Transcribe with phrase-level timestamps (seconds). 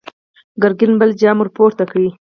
[0.61, 1.97] ګرګين بل جام ور پورته کړ!